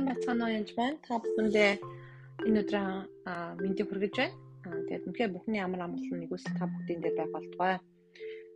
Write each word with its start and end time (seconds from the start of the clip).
сайн 0.00 0.08
бацгаана 0.16 0.44
уу 0.48 0.56
янз 0.56 0.72
байна. 0.72 0.96
Та 1.04 1.20
бүхэндээ 1.20 1.70
энэ 2.48 2.60
өдрөө 2.64 2.88
мэндийг 3.60 3.88
хүргэж 3.88 4.14
байна. 4.16 4.34
Тэгээд 4.88 5.08
үнхээр 5.08 5.30
бүхний 5.36 5.60
амар 5.60 5.84
амгалан 5.84 6.20
нэгүсэл 6.24 6.56
та 6.56 6.64
бүхдийн 6.72 7.00
дээр 7.04 7.16
байх 7.20 7.32
болтугай. 7.36 7.76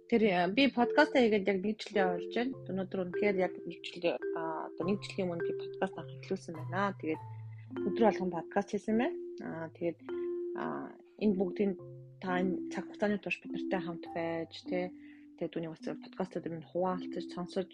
Тэр 0.08 0.22
би 0.56 0.62
подкаст 0.72 1.12
хийгээд 1.12 1.48
яг 1.52 1.58
нэг 1.60 1.76
жилийн 1.84 2.08
болж 2.16 2.32
байна. 2.32 2.56
Өнөөдөр 2.70 3.00
үнхээр 3.04 3.36
яг 3.44 3.52
нэг 3.60 3.80
жилийн 3.84 4.16
одоо 4.16 4.84
нэг 4.88 4.98
жилийн 5.04 5.28
өмнө 5.28 5.44
би 5.44 5.52
подкаст 5.60 5.96
авах 6.00 6.16
эхлүүлсэн 6.16 6.54
байна. 6.56 6.96
Тэгээд 7.00 7.22
өдрөө 7.92 8.08
болгон 8.08 8.32
подкаст 8.32 8.68
хийсэн 8.72 8.96
байна. 9.04 9.16
Аа 9.44 9.68
тэгээд 9.76 9.98
энэ 11.24 11.36
бүгдийн 11.36 11.72
та 12.24 12.40
энэ 12.40 12.72
цаг 12.72 12.88
хугацааны 12.88 13.20
турш 13.20 13.36
бид 13.44 13.52
нартай 13.52 13.80
хамт 13.84 14.04
байж 14.16 14.52
тэ 14.64 14.88
тэгээд 15.36 15.52
түүний 15.52 15.68
бас 15.68 15.84
подкастууд 15.84 16.48
минь 16.48 16.68
хуваалцаж 16.72 17.26
сонсож 17.36 17.68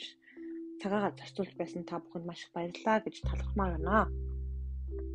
цагаагаар 0.80 1.14
зарцуулж 1.16 1.52
байсан 1.60 1.84
та 1.84 2.00
бүхэнд 2.00 2.26
маш 2.26 2.40
их 2.44 2.52
баярлалаа 2.56 2.98
гэж 3.04 3.14
талархмаар 3.28 3.76
байна. 3.76 4.08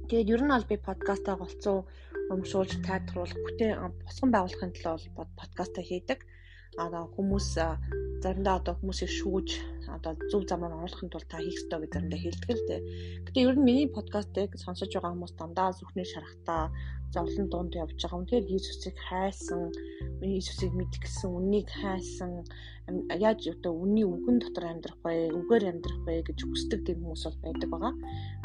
Тэгээд 0.08 0.32
ер 0.34 0.42
нь 0.46 0.54
бол 0.54 0.70
би 0.70 0.78
подкастаа 0.78 1.36
голцоо 1.42 1.78
өмшүүлж 2.34 2.72
тайлбарлах 2.86 3.42
бүтэн 3.46 3.94
босгон 4.06 4.30
байгуулахын 4.32 4.72
төлөө 4.78 5.26
подкастаа 5.40 5.84
хийдэг. 5.86 6.20
Одоо 6.78 7.04
хүмүүс 7.16 7.48
заримдаа 8.24 8.56
одоо 8.60 8.74
хүмүүсийг 8.78 9.12
шүүж 9.20 9.50
одоо 9.96 10.14
зөв 10.32 10.44
замаар 10.50 10.74
оруулахын 10.78 11.10
тулд 11.10 11.30
та 11.30 11.38
хийх 11.42 11.58
ёстой 11.60 11.80
гэж 11.82 11.92
заримдаа 11.94 12.20
хэлдэг 12.22 12.50
л 12.58 12.68
дээ. 12.70 12.82
Гэтэ 13.26 13.40
ер 13.46 13.56
нь 13.58 13.66
миний 13.68 13.88
подкастыг 13.90 14.50
сонсож 14.58 14.90
байгаа 14.94 15.14
хүмүүс 15.14 15.34
дандаа 15.40 15.70
зүрхний 15.78 16.08
шарахтаа 16.10 16.64
зовлон 17.16 17.48
дунд 17.50 17.74
явж 17.84 17.96
байгаа. 17.96 18.20
Үнэхээр 18.20 18.46
Иесусыг 18.52 18.96
хайсан, 19.08 19.72
Иесусыг 20.22 20.72
мэдгэсэн, 20.76 21.32
үннийг 21.32 21.68
хайсан, 21.72 22.44
яаж 22.86 23.50
одоо 23.50 23.74
үнний 23.74 24.06
үгэн 24.06 24.38
дотор 24.38 24.70
амьдрах 24.70 25.00
вэ, 25.02 25.34
үгээр 25.34 25.74
амьдрах 25.74 26.00
вэ 26.06 26.22
гэж 26.22 26.46
хүсдэг 26.46 26.86
тийм 26.86 27.02
хүмүүс 27.02 27.24
бол 27.26 27.40
байдаг 27.42 27.70
байгаа. 27.74 27.94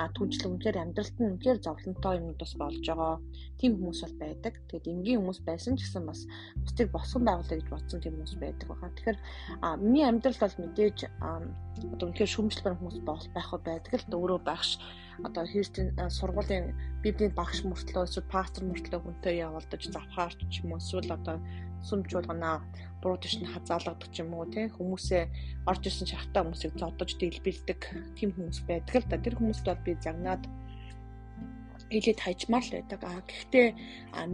А 0.00 0.08
түнчлэг 0.16 0.48
үнэхээр 0.48 0.80
амьдралд 0.80 1.16
нь 1.20 1.28
үнэхээр 1.36 1.58
зовлонтой 1.60 2.14
юм 2.16 2.32
бас 2.40 2.52
болж 2.56 2.80
байгаа. 2.80 3.20
Тийм 3.60 3.72
хүмүүс 3.76 4.00
бол 4.00 4.16
байдаг. 4.16 4.54
Тэгээд 4.72 4.88
энгийн 4.88 5.20
хүмүүс 5.20 5.40
байсан 5.44 5.76
ч 5.76 5.84
гэсэн 5.84 6.08
бас 6.08 6.24
бусдыг 6.64 6.88
босгон 6.88 7.24
байгуулъя 7.28 7.58
гэж 7.60 7.68
бодсон 7.68 8.00
тийм 8.00 8.14
хүмүүс 8.16 8.34
байдаг 8.40 8.66
байгаа. 8.72 8.90
Тэгэхээр 8.96 9.18
миний 9.84 10.04
амьдрал 10.08 10.40
бол 10.40 10.56
мэдээж 10.64 10.98
одоо 11.92 12.06
үнэхээр 12.08 12.32
шүмжлэх 12.32 12.80
хүмүүс 12.80 12.96
байх 13.04 13.50
байдаг 13.60 13.92
л 13.92 14.16
өөрөө 14.16 14.40
багш 14.40 14.80
одоо 15.26 15.44
Христийн 15.46 15.88
сургуулийн 16.18 16.66
библийн 17.02 17.32
багш 17.36 17.58
мөртлөө 17.64 18.04
эсвэл 18.08 18.32
пастор 18.34 18.62
мөртлөө 18.66 19.00
хүнтэй 19.02 19.34
явуулдаж 19.46 19.82
завхаарч 19.94 20.38
ч 20.52 20.54
юм 20.62 20.72
уу 20.72 20.80
эсвэл 20.82 21.16
одоо 21.18 21.36
сүмж 21.88 22.08
болгоно 22.12 22.60
буруу 23.00 23.18
төшн 23.20 23.44
хазаалгадаг 23.52 24.08
ч 24.12 24.16
юм 24.22 24.32
уу 24.36 24.46
тий 24.52 24.66
хүмүүсээ 24.76 25.22
орж 25.70 25.82
ирсэн 25.88 26.08
шахтаа 26.12 26.44
хүмүүсийг 26.44 26.74
зодож 26.76 27.10
дэлбэлдэг 27.16 27.80
тийм 28.16 28.30
хүмүүс 28.36 28.58
байдаг 28.68 28.96
л 29.00 29.08
да 29.08 29.16
тэр 29.16 29.34
хүмүүст 29.40 29.64
бол 29.64 29.84
би 29.84 29.92
загнаад 30.04 30.42
хэлээд 31.90 32.20
хайчмаар 32.22 32.64
л 32.64 32.74
байдаг. 32.78 33.00
А 33.04 33.20
гэхдээ 33.26 33.68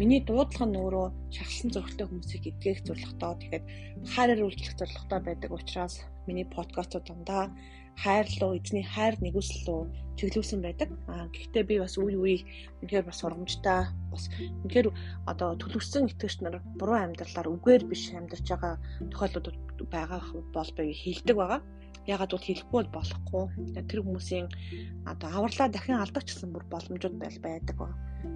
миний 0.00 0.20
дуудлага 0.22 0.66
нь 0.68 0.80
өөрөө 0.80 1.06
шахалсан 1.34 1.70
зөвхөлтэй 1.72 2.06
хүмүүсийг 2.06 2.44
эдгэх 2.52 2.80
зорилготой. 2.84 3.32
Тэгэхээр 3.40 3.64
хайраар 4.12 4.40
үйлчлэх 4.44 4.74
зорилготой 4.76 5.20
байдаг 5.24 5.50
учраас 5.56 5.94
миний 6.28 6.46
подкастууд 6.46 7.04
дандаа 7.08 7.44
хайр 7.96 8.26
руу 8.40 8.52
эзний 8.60 8.84
хайр 8.84 9.16
нэгүсэл 9.24 9.64
рүү 9.64 9.82
чиглүүлсэн 10.20 10.60
байдаг. 10.60 10.88
Аа 11.08 11.26
гэхдээ 11.32 11.64
би 11.64 11.76
бас 11.80 11.96
үе 11.96 12.16
үе 12.16 12.36
үнэхээр 12.84 13.08
бас 13.08 13.24
урамжтай 13.24 13.88
бас 14.12 14.24
үнэхээр 14.64 14.88
одоо 15.24 15.56
төлөвсөн 15.56 16.12
итгэгч 16.12 16.44
нар 16.44 16.60
буруу 16.76 17.00
амьдралаар 17.00 17.48
үгээр 17.56 17.82
биш 17.88 18.12
амьдарч 18.12 18.46
байгаа 18.52 18.74
тохиолдлууд 19.12 19.56
байгаа 19.88 20.20
бол 20.52 20.70
би 20.76 20.92
хэлдэг 20.92 21.36
байгаа. 21.40 21.60
Ягаад 22.06 22.30
бол 22.32 22.46
хэлэхгүй 22.46 22.78
бол 22.86 22.94
болохгүй. 22.96 23.44
Тэр 23.90 24.00
хүмүүсийн 24.02 24.46
одоо 25.10 25.28
авралаа 25.30 25.68
дахин 25.70 25.98
алдах 25.98 26.24
гэсэн 26.26 26.54
бүр 26.54 26.64
боломжууд 26.70 27.16
байл 27.18 27.38
байдаг 27.42 27.76
ба. 27.78 27.88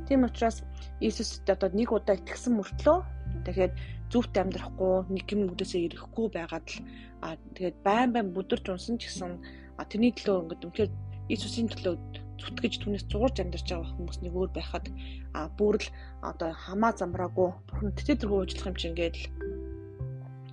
Тийм 0.06 0.26
учраас 0.26 0.62
Иесуст 1.00 1.46
одоо 1.46 1.70
нэг 1.70 1.90
удаа 1.92 2.18
итгэсэн 2.18 2.54
мөртлөө 2.58 2.98
тэгэхээр 3.46 3.72
зүвт 4.10 4.34
амьдрахгүй 4.34 4.94
нэг 5.14 5.26
юм 5.30 5.54
үдээсээ 5.54 5.86
ирэхгүй 5.86 6.26
байгаад 6.34 6.66
л 6.66 6.78
а 7.22 7.38
тэгээд 7.54 7.76
байн 7.86 8.10
байн 8.14 8.28
бүдэрч 8.34 8.66
унсан 8.70 8.98
ч 8.98 9.06
гэсэн 9.06 9.38
тэрний 9.86 10.12
төлөө 10.14 10.36
ингээд 10.50 10.66
үнэхээр 10.66 10.90
Иесусийн 11.30 11.70
төлөө 11.70 11.94
зүтгэж 12.40 12.74
түүнээс 12.80 13.04
зурж 13.12 13.36
амьдарч 13.38 13.68
байгаа 13.70 13.94
хүмүүс 13.94 14.18
нэг 14.24 14.34
өөр 14.34 14.50
байхад 14.56 14.86
а 15.36 15.46
бүрл 15.58 15.86
одоо 16.26 16.50
хамаа 16.64 16.92
замраагүй 16.96 17.50
бурхан 17.68 17.92
тэтгэр 17.94 18.28
хөөжлөх 18.30 18.68
юм 18.70 18.76
чинь 18.80 18.92
ингээд 18.92 19.16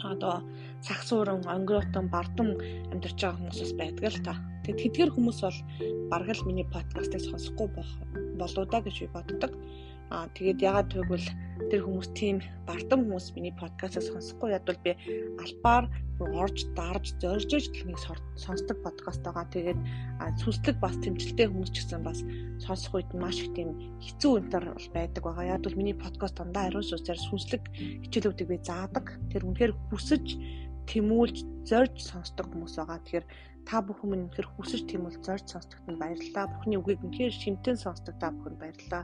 одоо 0.04 0.44
сагсууран 0.86 1.42
онгиотон 1.48 2.10
бардам 2.14 2.58
амьдарч 2.92 3.18
байгаа 3.22 3.38
хүмүүс 3.40 3.74
байдаг 3.80 4.06
л 4.14 4.26
та. 4.26 4.34
Тэгээд 4.64 4.82
тэдгэр 4.84 5.12
хүмүүс 5.16 5.40
бол 5.42 5.60
бараг 6.12 6.30
л 6.36 6.48
миний 6.48 6.68
подкастыг 6.68 7.22
сонсохгүй 7.24 7.68
болоо 8.38 8.66
да 8.68 8.80
гэж 8.84 8.96
би 9.02 9.08
боддог. 9.16 9.52
Аа 10.12 10.28
тэгээд 10.36 10.64
ягаад 10.64 10.92
тэгвэл 10.92 11.28
тэр 11.72 11.82
хүмүүс 11.84 12.10
тийм 12.16 12.40
бардам 12.68 13.08
хүмүүс 13.08 13.36
миний 13.36 13.56
подкастыг 13.56 14.08
сонсохгүй 14.08 14.56
ядвал 14.56 14.80
би 14.84 14.96
албаар 15.44 15.92
орж 16.20 16.66
дарж 16.74 17.14
зорж 17.22 17.50
иж 17.54 17.66
гэдгийг 17.70 18.00
сонсдог 18.36 18.78
подкаст 18.82 19.22
байгаа. 19.22 19.46
Тэгээд 19.54 19.80
сүнслэг 20.42 20.80
бас 20.82 20.96
тэмцэлтэй 21.04 21.48
хүмүүс 21.52 21.72
ч 21.76 21.86
гэсэн 21.86 22.02
бас 22.02 22.24
сонсох 22.64 22.98
үед 22.98 23.12
маш 23.14 23.38
их 23.44 23.54
тийм 23.54 24.00
хэцүү 24.02 24.32
үнтер 24.48 24.64
бол 24.74 24.90
байдаг 24.96 25.24
байгаа. 25.24 25.60
Бол 25.62 25.78
миний 25.78 25.94
подкаст 25.94 26.40
дандаа 26.40 26.72
ариун 26.72 26.88
сүнсээр 26.88 27.20
сүнслэг 27.22 27.64
хичээлүүдийг 28.08 28.50
би 28.50 28.58
заадаг. 28.66 29.06
Тэр 29.30 29.46
үнэхээр 29.46 29.74
хүсэж 29.94 30.26
тэмүүлж 30.90 31.38
зорж 31.70 31.96
сонсдог 32.00 32.48
хүмүүс 32.50 32.80
байгаа. 32.80 33.00
Тэгэхээр 33.04 33.28
та 33.68 33.84
бүхэн 33.84 34.10
минь 34.10 34.24
үнэхээр 34.32 34.48
хүсэж 34.56 34.82
тэмүүл 34.88 35.20
зорж 35.20 35.46
сонсдогт 35.52 35.88
нь 35.92 36.00
баярлалаа. 36.00 36.48
Бурхны 36.48 36.76
үгийг 36.80 37.04
үнэхээр 37.04 37.34
шимтэн 37.36 37.76
сонсдог 37.76 38.16
та 38.16 38.32
бүхэнд 38.32 38.60
баярлалаа. 38.64 39.04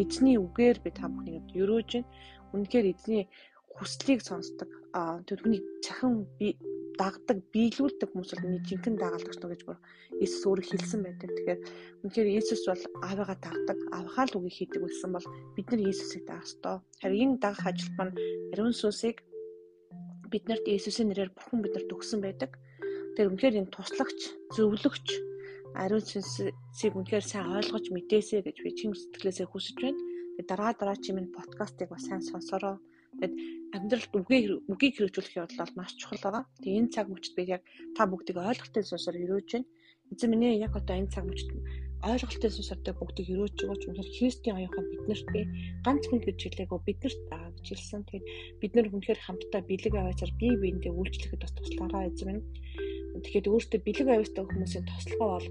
Эзний 0.00 0.40
үгээр 0.40 0.78
би 0.80 0.90
та 0.96 1.12
бүхнийг 1.12 1.44
өрөөж 1.52 1.90
байна. 2.00 2.08
Үнэхээр 2.56 2.86
эзний 2.96 3.22
хүслийг 3.76 4.20
сонсдог. 4.24 4.72
Түүний 5.28 5.60
цахим 5.84 6.24
би 6.40 6.56
дагдаг, 6.98 7.38
биелүүлдэг 7.54 8.10
хүмүүс 8.10 8.32
бол 8.34 8.44
миний 8.48 8.64
жинхэнэ 8.66 8.98
дагалдагч 8.98 9.38
нөө 9.38 9.52
гэж 9.54 9.62
бүр 9.68 9.78
Иесус 10.18 10.42
өөрөө 10.48 10.66
хэлсэн 10.66 11.00
байдаг. 11.06 11.30
Тэгэхээр 11.30 11.60
үнэхээр 12.02 12.28
Иесус 12.32 12.62
бол 12.66 12.84
аавыгаа 13.06 13.38
дагдаг, 13.38 13.78
аавхаа 13.94 14.26
л 14.26 14.36
үгийг 14.42 14.56
хийдэг 14.56 14.82
байсан 14.82 15.10
бол 15.14 15.26
бид 15.54 15.66
нар 15.70 15.80
Иесусыг 15.84 16.26
дагах 16.26 16.48
ёстой. 16.48 16.76
Харин 16.98 17.38
энэ 17.38 17.38
дагах 17.38 17.70
ажил 17.70 17.92
маань 17.94 18.18
ариун 18.50 18.74
сүнсийг 18.74 19.22
биднэрт 20.32 20.64
Иесусийн 20.68 21.08
нэрээр 21.10 21.34
Бурхан 21.34 21.60
бидэнд 21.64 21.90
өгсөн 21.92 22.20
байдаг. 22.22 22.52
Тэр 23.16 23.32
үнэхээр 23.32 23.58
энэ 23.60 23.72
туслагч, 23.74 24.20
зөвлөгч 24.54 25.08
ариун 25.74 26.04
сүнсийг 26.04 26.94
үнэхээр 26.96 27.24
сайн 27.26 27.52
ойлгож 27.56 27.86
мэдээсэй 27.92 28.40
гэж 28.44 28.56
би 28.64 28.70
чин 28.78 28.92
сэтгэлээсээ 28.94 29.46
хүсэж 29.50 29.76
байна. 29.82 30.00
Тэгээд 30.36 30.48
дараа 30.48 30.72
дараа 30.76 30.96
чи 30.96 31.10
минь 31.12 31.34
подкастыг 31.34 31.88
бас 31.90 32.04
сайн 32.06 32.22
сонсороо. 32.22 32.76
Тэгэд 33.18 33.34
амьдралд 33.76 34.12
үгийг 34.14 34.46
үгийг 34.70 34.94
хэрэгжүүлэх 34.96 35.38
явдал 35.40 35.60
бол 35.66 35.78
маш 35.82 35.92
чухал 35.98 36.22
байгаа. 36.22 36.44
Тэгээ 36.62 36.78
энэ 36.78 36.92
цаг 36.94 37.06
мөчид 37.10 37.34
би 37.36 37.42
яг 37.56 37.62
та 37.96 38.06
бүгдийг 38.06 38.38
ойлголтын 38.38 38.84
сүнсээр 38.86 39.22
өрөөж 39.24 39.48
байна. 39.52 39.68
Эзэн 40.12 40.30
минь 40.30 40.46
яг 40.56 40.72
одоо 40.76 40.94
энэ 40.96 41.12
цаг 41.12 41.24
мөчид 41.26 41.50
ойлголтын 42.06 42.52
сүнсээртэй 42.54 42.94
бүгдийг 42.94 43.28
өрөөж 43.34 43.56
өгөөч 43.58 43.82
үнэхээр 43.90 44.14
Христийн 44.14 44.56
аяхан 44.58 44.86
биднэрт 44.86 45.26
би 45.34 45.40
ганц 45.82 46.02
хүн 46.06 46.20
гэж 46.22 46.38
хэлээгөө 46.38 46.80
биднэрт 46.86 47.20
байгаа 47.30 47.50
гэж 47.58 47.66
хэлсэн. 47.74 48.02
Тэгээд 48.06 48.26
бид 48.60 48.72
нар 48.74 48.86
үнэхээр 48.94 49.20
хамтдаа 49.24 49.62
бэлэг 49.66 49.94
аваачаар 49.98 50.32
бие 50.38 50.54
биендээ 50.62 50.92
үйлчлэхэд 50.94 51.42
бас 51.42 51.52
туслаараа 51.58 52.06
эзэн 52.06 52.26
минь 52.30 52.44
Тэгэхээр 53.18 53.50
өөртөө 53.50 53.80
бэлэг 53.82 54.08
авьяастай 54.08 54.44
хүмүүсийн 54.46 54.86
тослогоо 54.86 55.28
бол 55.34 55.48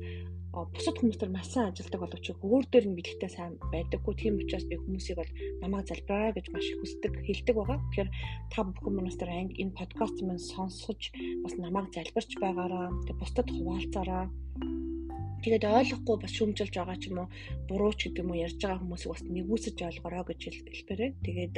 бусад 0.73 0.95
хүмүүстээр 0.97 1.31
маш 1.35 1.47
сайн 1.51 1.69
ажилдаг 1.69 2.01
боловч 2.01 2.25
өөр 2.31 2.65
дээр 2.71 2.85
нь 2.89 2.97
бэлэгтэй 2.97 3.31
сайн 3.33 3.53
байдаггүй. 3.73 4.13
Тийм 4.17 4.39
учраас 4.41 4.65
би 4.65 4.79
хүмүүсийг 4.79 5.17
бол 5.19 5.31
намайг 5.61 5.85
залбираа 5.85 6.31
гэж 6.33 6.47
маш 6.49 6.65
их 6.65 6.79
хүсдэг, 6.81 7.13
хэлдэг 7.27 7.55
байгаа. 7.57 7.77
Тэгэхээр 7.77 8.09
та 8.53 8.59
бүхэн 8.65 8.95
манастар 8.97 9.29
анги 9.29 9.59
энэ 9.61 9.77
подкаст 9.77 10.17
маань 10.23 10.41
сонсож 10.41 11.01
бас 11.43 11.53
намайг 11.59 11.91
залбирч 11.93 12.31
байгаараа, 12.41 12.87
бусдад 13.19 13.47
хуваалцаараа 13.51 14.25
Тэгээд 15.41 15.63
ойлгохгүй 15.65 16.15
бас 16.21 16.33
шүмжилж 16.37 16.73
байгаа 16.77 16.97
ч 17.01 17.09
юм 17.09 17.17
уу 17.25 17.29
буруу 17.69 17.93
ч 17.97 18.07
гэдэг 18.07 18.21
юм 18.21 18.31
уу 18.31 18.41
ярьж 18.45 18.59
байгаа 18.61 18.81
хүмүүсийг 18.83 19.11
бас 19.13 19.23
нэгүсэж 19.25 19.77
ойлгороо 19.87 20.23
гэж 20.27 20.39
хэлбэрээ. 20.47 21.11
Тэгээд 21.25 21.55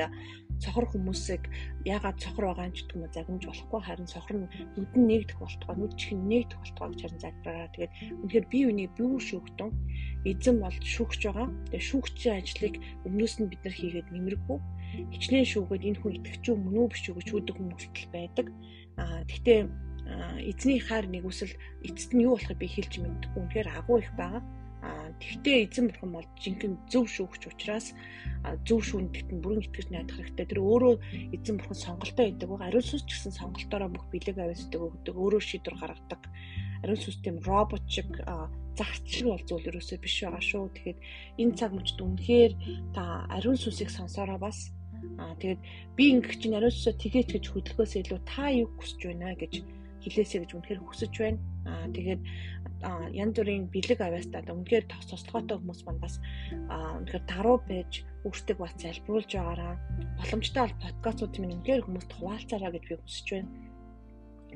цохор 0.64 0.86
хүмүүсийг 0.92 1.44
ягаад 1.88 2.18
цохор 2.24 2.46
байгаа 2.52 2.68
юм 2.70 2.76
ч 2.76 2.80
гэдэг 2.84 2.96
юм 3.00 3.12
загнаж 3.16 3.44
болохгүй 3.48 3.81
харин 3.84 4.08
цохор 4.12 4.36
нь 4.40 4.52
нүдэн 4.76 5.04
нэгдэх 5.08 5.38
болтгоо 5.40 5.74
нүд 5.76 5.94
чихэн 6.00 6.22
нэгдэх 6.28 6.60
болтгоо 6.60 6.88
гэж 6.92 7.00
харин 7.02 7.24
залбираа. 7.24 7.74
Тэгээд 7.74 7.94
үнэхээр 8.24 8.46
бие 8.52 8.66
биенийг 8.70 8.92
бүү 9.00 9.18
шүүхтэн 9.24 9.72
эзэн 10.30 10.58
бол 10.60 10.78
шүүгч 10.94 11.22
байгаа. 11.26 11.48
Тэгээд 11.72 11.88
шүүгчийн 11.90 12.38
ажлыг 12.38 12.76
өмнөөс 13.08 13.36
нь 13.40 13.50
бид 13.50 13.62
нар 13.64 13.76
хийгээд 13.80 14.08
нэмэргүй 14.14 14.60
хичнээн 15.14 15.48
шүүгээд 15.48 15.88
энэ 15.88 16.00
хүн 16.00 16.18
итгэж 16.20 16.44
мөн 16.54 16.76
үү 16.78 16.88
биш 16.92 17.04
үү 17.08 17.16
гэж 17.18 17.28
шүүдэг 17.30 17.56
хүмүүс 17.56 17.84
л 17.88 18.14
байдаг. 18.14 18.48
Аа 19.02 19.22
гэхдээ 19.30 19.60
эзний 20.50 20.80
хайр 20.80 21.06
нэгүсэл 21.08 21.54
эцэст 21.86 22.12
нь 22.14 22.24
юу 22.26 22.36
болохыг 22.36 22.58
би 22.60 22.68
хэлж 22.68 22.94
мэддэггүй. 23.00 23.40
Үнэхээр 23.40 23.70
агуу 23.78 23.98
их 24.02 24.12
байгаа. 24.18 24.44
Аа 24.80 25.12
Тэгтээ 25.20 25.58
эзэн 25.68 25.86
бурхан 25.92 26.12
бол 26.16 26.28
жинхэнэ 26.40 26.78
зөв 26.88 27.06
шүүгч 27.12 27.42
учраас 27.52 27.92
зөв 28.64 28.80
шүүндэгт 28.80 29.30
нь 29.36 29.44
бүрэн 29.44 29.66
итгэж 29.68 29.88
найдах 29.92 30.18
хэрэгтэй. 30.18 30.46
Тэр 30.48 30.62
өөрөө 30.64 30.94
эзэн 31.36 31.56
бурхан 31.60 31.80
сонголтоо 31.84 32.26
өгдөг. 32.32 32.50
Ариун 32.64 32.86
сүнс 32.88 33.04
ч 33.04 33.12
гэсэн 33.12 33.34
сонголтоороо 33.36 33.90
бүх 33.92 34.06
бэлэг 34.08 34.38
авьяасдаг 34.40 34.80
өгдөг. 34.80 35.16
Өөрөө 35.20 35.42
шийдвэр 35.44 35.76
гаргадаг. 35.84 36.22
Ариун 36.84 37.02
сүнс 37.04 37.20
тийм 37.20 37.38
робот 37.44 37.84
шиг 37.92 38.08
загчлаг 38.80 39.28
бол 39.36 39.44
зүйл 39.44 39.68
ерөөсөө 39.68 39.98
биш 40.00 40.16
байгаа 40.24 40.44
шүү. 40.48 40.64
Тэгэхээр 40.72 41.00
энэ 41.44 41.58
цаг 41.60 41.72
мөчд 41.76 42.00
үнэхээр 42.00 42.54
та 42.96 43.04
ариун 43.36 43.60
сүнсийг 43.60 43.92
сонсороо 43.92 44.40
бас 44.40 44.72
Аа 45.20 45.36
тэгээд 45.40 45.62
би 45.96 46.04
ингэх 46.16 46.36
чинь 46.40 46.56
ариун 46.56 46.72
сүсээ 46.76 46.96
тгээч 47.00 47.30
гэж 47.36 47.46
хөдөлгөөс 47.52 47.94
илүү 48.00 48.20
та 48.24 48.52
юу 48.52 48.68
хүсэж 48.80 49.00
байна 49.08 49.36
гэж 49.36 49.54
хэлээсэй 50.04 50.40
гэж 50.44 50.51
үнэхээр 50.56 50.81
хүсэж 50.84 51.13
байна. 51.19 51.40
Аа 51.69 51.88
тэгээд 51.92 52.22
янз 53.13 53.36
бүрийн 53.36 53.66
бэлэг 53.68 54.00
авяастаа 54.00 54.42
үнэхээр 54.48 54.86
тослогоотой 54.88 55.57
хүмүүс 55.60 55.81
маань 55.84 56.04
бас 56.04 56.16
үнэхээр 56.72 57.24
даруй 57.28 57.57
байж 57.68 57.92
өөртөө 58.24 58.56
бас 58.60 58.74
залбиулж 58.80 59.31
байгаараа. 59.36 59.75
Боломжтой 60.19 60.62
бол 60.63 60.84
подкастууд 60.84 61.34
минь 61.40 61.56
үнэхээр 61.60 61.84
хүмүүст 61.84 62.12
хуваалцаараа 62.16 62.72
гэж 62.72 62.84
би 62.88 62.96
хүсэж 62.96 63.28
байна 63.36 63.69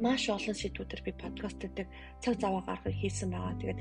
маш 0.02 0.26
олон 0.30 0.58
сэдвүүдээр 0.58 1.02
би 1.06 1.12
подкастуудыг 1.14 1.88
цаг 2.24 2.34
зав 2.42 2.66
гаргахыг 2.66 2.98
хийсэн 2.98 3.30
байгаа. 3.30 3.54
Тэгээд 3.62 3.80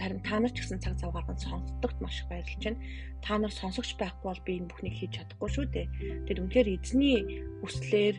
харин 0.00 0.22
та 0.24 0.40
нар 0.40 0.52
ч 0.52 0.64
гэсэн 0.64 0.80
цаг 0.80 0.96
зав 0.96 1.12
гарган 1.12 1.36
сонсдогт 1.36 1.98
маш 2.00 2.24
их 2.24 2.28
баярлж 2.32 2.62
байна. 2.64 2.80
Та 3.20 3.36
нар 3.36 3.52
сонсогч 3.52 3.90
байхгүй 4.00 4.24
бол 4.24 4.44
би 4.46 4.52
энэ 4.56 4.70
бүхнийг 4.72 4.96
хийж 4.96 5.12
чадахгүй 5.20 5.50
шүү 5.52 5.66
дээ. 5.68 5.86
Тэгээд 6.24 6.40
үнэхээр 6.40 6.68
эзний 6.80 7.18
хүслээр 7.60 8.16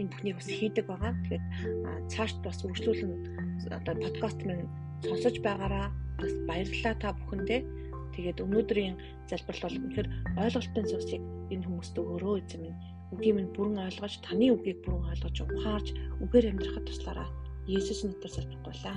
энэ 0.00 0.10
бүхнийг 0.12 0.36
бас 0.40 0.48
хийдэг 0.48 0.84
байгаа. 0.88 1.12
Тэгээд 1.28 1.44
цаашд 2.08 2.38
бас 2.40 2.58
үргэлжлүүлэн 2.64 3.12
одоо 3.76 3.94
подкаст 4.00 4.40
минь 4.48 4.64
сонсож 5.04 5.36
байгаараа 5.44 5.92
бас 6.16 6.32
баярлалаа 6.48 6.94
та 6.96 7.12
бүхэндээ. 7.12 7.60
Тэгээд 8.16 8.40
өнөөдрийн 8.40 8.96
залбирал 9.28 9.64
бол 9.68 9.80
үнэхээр 9.84 10.08
ойлголтын 10.40 10.88
зүйлсийг 10.88 11.22
энэ 11.52 11.66
хүмүүст 11.68 11.96
өөрөө 12.00 12.34
эзэн 12.40 12.60
минь 12.64 12.95
үгийг 13.12 13.34
минь 13.36 13.52
бүрэн 13.54 13.84
ойлгож 13.86 14.14
таны 14.26 14.46
үгийг 14.54 14.78
бүрэн 14.82 15.10
ойлгож 15.12 15.36
ухаарж 15.44 15.88
үгээр 16.22 16.50
амьдрахад 16.50 16.86
туслаараа 16.86 17.28
Есүс 17.66 18.06
нэрээр 18.06 18.30
залбирхгүйлаа. 18.30 18.96